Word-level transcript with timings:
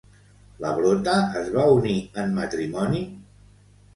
L'Abrota 0.63 1.13
es 1.41 1.51
va 1.57 1.67
unir 1.75 1.93
en 2.23 2.33
matrimoni? 2.39 3.03